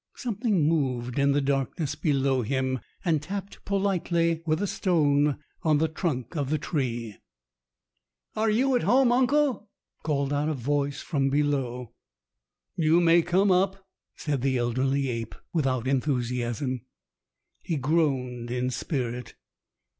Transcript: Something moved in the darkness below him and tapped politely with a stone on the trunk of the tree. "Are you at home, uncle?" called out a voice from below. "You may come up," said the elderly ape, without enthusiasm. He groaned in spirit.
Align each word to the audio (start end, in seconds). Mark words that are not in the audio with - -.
Something 0.15 0.67
moved 0.67 1.19
in 1.19 1.31
the 1.33 1.41
darkness 1.41 1.93
below 1.93 2.41
him 2.41 2.79
and 3.05 3.21
tapped 3.21 3.63
politely 3.65 4.41
with 4.47 4.59
a 4.59 4.65
stone 4.65 5.37
on 5.61 5.77
the 5.77 5.87
trunk 5.87 6.35
of 6.35 6.49
the 6.49 6.57
tree. 6.57 7.17
"Are 8.35 8.49
you 8.49 8.75
at 8.75 8.81
home, 8.81 9.11
uncle?" 9.11 9.69
called 10.01 10.33
out 10.33 10.49
a 10.49 10.55
voice 10.55 11.03
from 11.03 11.29
below. 11.29 11.93
"You 12.75 12.99
may 12.99 13.21
come 13.21 13.51
up," 13.51 13.85
said 14.15 14.41
the 14.41 14.57
elderly 14.57 15.07
ape, 15.07 15.35
without 15.53 15.87
enthusiasm. 15.87 16.81
He 17.61 17.77
groaned 17.77 18.49
in 18.49 18.71
spirit. 18.71 19.35